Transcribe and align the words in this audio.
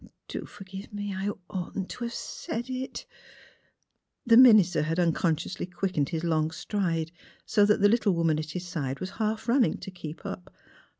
Do 0.27 0.45
forgive 0.45 0.91
me. 0.91 1.13
I 1.13 1.29
oughtn't 1.47 1.89
to 1.89 2.05
have 2.05 2.13
said 2.15 2.71
it!" 2.71 3.05
The 4.25 4.35
minister 4.35 4.81
had 4.81 4.97
unconsciously 4.97 5.67
quickened 5.67 6.09
his 6.09 6.23
long 6.23 6.49
stride 6.49 7.11
so 7.45 7.67
that 7.67 7.81
the 7.81 7.87
little 7.87 8.13
woman 8.15 8.39
at 8.39 8.49
his 8.49 8.67
side 8.67 8.99
was 8.99 9.11
half 9.21 9.47
running 9.47 9.77
to 9.77 9.91
keep 9.91 10.25
up. 10.25 10.51